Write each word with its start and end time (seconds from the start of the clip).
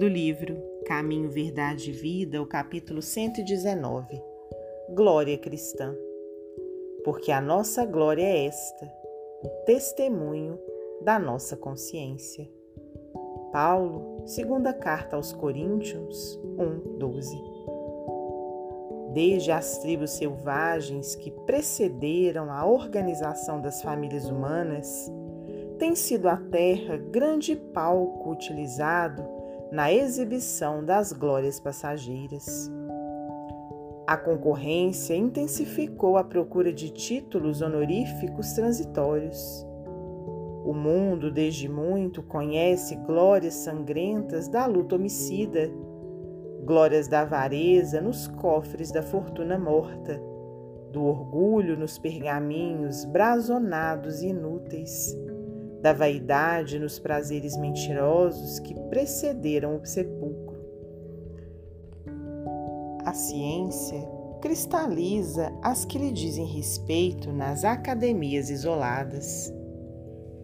do 0.00 0.08
livro 0.08 0.56
Caminho, 0.86 1.28
Verdade 1.28 1.90
e 1.90 1.92
Vida, 1.92 2.40
o 2.40 2.46
capítulo 2.46 3.02
119. 3.02 4.18
Glória 4.94 5.36
cristã. 5.36 5.94
Porque 7.04 7.30
a 7.30 7.38
nossa 7.38 7.84
glória 7.84 8.22
é 8.22 8.46
esta, 8.46 8.90
o 9.44 9.48
testemunho 9.66 10.58
da 11.02 11.18
nossa 11.18 11.54
consciência. 11.54 12.50
Paulo, 13.52 14.26
segunda 14.26 14.72
carta 14.72 15.16
aos 15.16 15.34
Coríntios 15.34 16.40
1, 16.58 16.96
12. 16.96 17.36
Desde 19.12 19.52
as 19.52 19.76
tribos 19.80 20.12
selvagens 20.12 21.14
que 21.14 21.30
precederam 21.30 22.50
a 22.50 22.64
organização 22.64 23.60
das 23.60 23.82
famílias 23.82 24.30
humanas, 24.30 25.12
tem 25.78 25.94
sido 25.94 26.26
a 26.26 26.38
terra 26.38 26.96
grande 26.96 27.54
palco 27.54 28.30
utilizado 28.30 29.39
na 29.72 29.92
exibição 29.92 30.84
das 30.84 31.12
glórias 31.12 31.60
passageiras. 31.60 32.70
A 34.06 34.16
concorrência 34.16 35.14
intensificou 35.14 36.16
a 36.16 36.24
procura 36.24 36.72
de 36.72 36.90
títulos 36.90 37.62
honoríficos 37.62 38.52
transitórios. 38.52 39.64
O 40.64 40.74
mundo, 40.74 41.30
desde 41.30 41.68
muito, 41.68 42.20
conhece 42.22 42.96
glórias 42.96 43.54
sangrentas 43.54 44.48
da 44.48 44.66
luta 44.66 44.96
homicida, 44.96 45.70
glórias 46.64 47.06
da 47.06 47.20
avareza 47.20 48.00
nos 48.00 48.26
cofres 48.26 48.90
da 48.90 49.02
fortuna 49.02 49.56
morta, 49.56 50.20
do 50.92 51.04
orgulho 51.04 51.78
nos 51.78 51.96
pergaminhos 51.96 53.04
brazonados 53.04 54.20
e 54.22 54.28
inúteis 54.28 55.16
da 55.80 55.92
vaidade 55.92 56.78
nos 56.78 56.98
prazeres 56.98 57.56
mentirosos 57.56 58.58
que 58.60 58.74
precederam 58.88 59.76
o 59.76 59.86
sepulcro. 59.86 60.60
A 63.04 63.12
ciência 63.12 64.00
cristaliza 64.40 65.52
as 65.62 65.84
que 65.84 65.98
lhe 65.98 66.12
dizem 66.12 66.46
respeito 66.46 67.32
nas 67.32 67.64
academias 67.64 68.50
isoladas. 68.50 69.52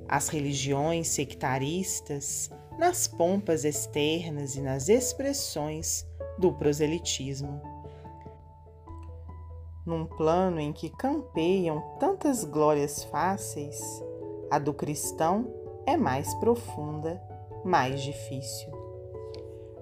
As 0.09 0.29
religiões 0.29 1.09
sectaristas 1.09 2.51
nas 2.79 3.07
pompas 3.07 3.65
externas 3.65 4.55
e 4.55 4.61
nas 4.61 4.89
expressões 4.89 6.07
do 6.39 6.53
proselitismo. 6.53 7.61
Num 9.85 10.05
plano 10.05 10.61
em 10.61 10.73
que 10.73 10.91
campeiam 10.91 11.81
tantas 11.99 12.45
glórias 12.45 13.05
fáceis, 13.05 13.79
a 14.51 14.59
do 14.59 14.73
cristão 14.73 15.47
é 15.85 15.97
mais 15.97 16.33
profunda, 16.35 17.21
mais 17.65 18.01
difícil. 18.01 18.71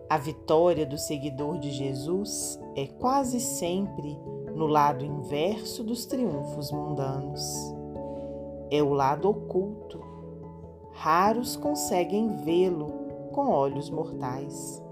A 0.08 0.16
vitória 0.16 0.86
do 0.86 0.96
seguidor 0.96 1.58
de 1.58 1.70
Jesus 1.70 2.58
é 2.74 2.86
quase 2.86 3.40
sempre 3.40 4.18
no 4.54 4.66
lado 4.66 5.04
inverso 5.04 5.84
dos 5.84 6.06
triunfos 6.06 6.70
mundanos. 6.72 7.42
É 8.70 8.82
o 8.82 8.94
lado 8.94 9.28
oculto. 9.28 10.00
Raros 10.92 11.56
conseguem 11.56 12.36
vê-lo 12.36 12.86
com 13.32 13.48
olhos 13.48 13.90
mortais. 13.90 14.82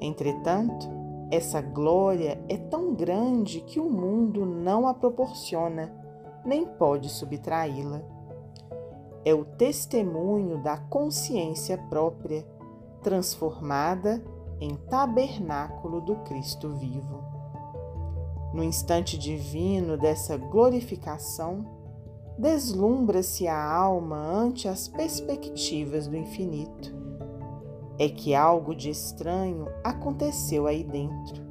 Entretanto, 0.00 0.88
essa 1.30 1.60
glória 1.60 2.42
é 2.48 2.56
tão 2.56 2.94
grande 2.94 3.60
que 3.60 3.78
o 3.78 3.88
mundo 3.88 4.44
não 4.44 4.88
a 4.88 4.94
proporciona, 4.94 5.92
nem 6.44 6.66
pode 6.66 7.08
subtraí-la 7.08 8.13
é 9.24 9.32
o 9.32 9.44
testemunho 9.44 10.62
da 10.62 10.76
consciência 10.76 11.78
própria, 11.88 12.46
transformada 13.02 14.22
em 14.60 14.74
tabernáculo 14.74 16.00
do 16.00 16.16
Cristo 16.16 16.68
vivo. 16.70 17.24
No 18.52 18.62
instante 18.62 19.18
divino 19.18 19.96
dessa 19.96 20.36
glorificação, 20.36 21.66
deslumbra-se 22.38 23.48
a 23.48 23.64
alma 23.64 24.16
ante 24.16 24.68
as 24.68 24.88
perspectivas 24.88 26.06
do 26.06 26.16
infinito. 26.16 26.94
É 27.98 28.08
que 28.08 28.34
algo 28.34 28.74
de 28.74 28.90
estranho 28.90 29.68
aconteceu 29.82 30.66
aí 30.66 30.84
dentro, 30.84 31.42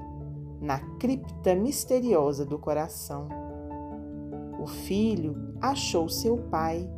na 0.62 0.80
cripta 0.98 1.56
misteriosa 1.56 2.46
do 2.46 2.60
coração. 2.60 3.28
O 4.62 4.68
filho 4.68 5.56
achou 5.62 6.08
seu 6.08 6.38
pai 6.38 6.90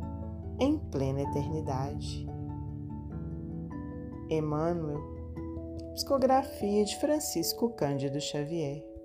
em 0.58 0.78
plena 0.78 1.22
eternidade. 1.22 2.26
Emmanuel, 4.28 5.00
psicografia 5.94 6.84
de 6.84 6.96
Francisco 6.98 7.70
Cândido 7.70 8.20
Xavier. 8.20 8.95